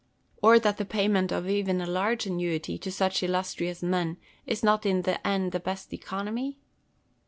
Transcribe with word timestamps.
or 0.41 0.57
that 0.57 0.77
the 0.77 0.83
payment 0.83 1.31
of 1.31 1.47
even 1.47 1.79
a 1.79 1.85
large 1.85 2.25
annuity 2.25 2.75
to 2.75 2.91
such 2.91 3.21
illustrious 3.21 3.83
men 3.83 4.17
is 4.47 4.63
not 4.63 4.83
in 4.83 5.03
the 5.03 5.27
end 5.27 5.51
the 5.51 5.59
best 5.59 5.93
economy 5.93 6.57